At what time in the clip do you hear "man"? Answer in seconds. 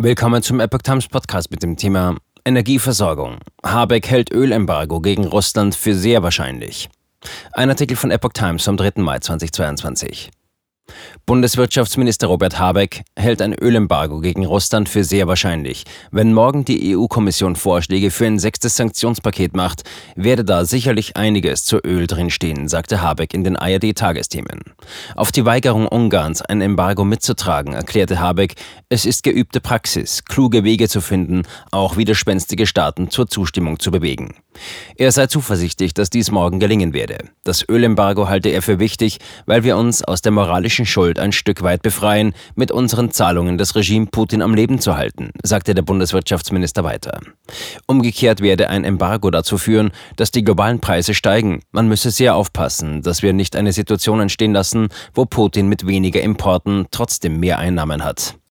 51.72-51.88